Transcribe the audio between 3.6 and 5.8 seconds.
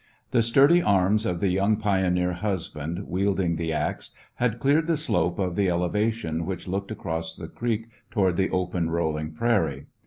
ax, had cleared the slope of the